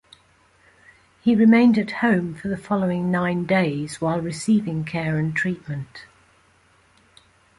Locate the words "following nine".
2.57-3.45